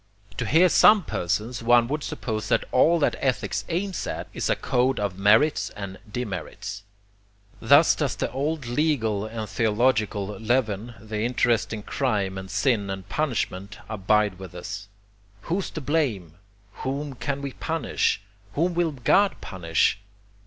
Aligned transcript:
To 0.39 0.47
hear 0.47 0.67
some 0.67 1.03
persons, 1.03 1.61
one 1.61 1.87
would 1.89 2.01
suppose 2.03 2.49
that 2.49 2.63
all 2.71 2.97
that 2.97 3.15
ethics 3.19 3.63
aims 3.69 4.07
at 4.07 4.27
is 4.33 4.49
a 4.49 4.55
code 4.55 4.99
of 4.99 5.19
merits 5.19 5.69
and 5.75 5.99
demerits. 6.11 6.81
Thus 7.61 7.93
does 7.93 8.15
the 8.15 8.31
old 8.31 8.65
legal 8.65 9.27
and 9.27 9.47
theological 9.47 10.25
leaven, 10.25 10.95
the 10.99 11.19
interest 11.21 11.71
in 11.71 11.83
crime 11.83 12.35
and 12.39 12.49
sin 12.49 12.89
and 12.89 13.07
punishment 13.09 13.77
abide 13.87 14.39
with 14.39 14.55
us. 14.55 14.87
'Who's 15.41 15.69
to 15.69 15.81
blame? 15.81 16.33
whom 16.81 17.13
can 17.13 17.43
we 17.43 17.53
punish? 17.53 18.21
whom 18.55 18.73
will 18.73 18.93
God 18.93 19.39
punish?' 19.39 19.99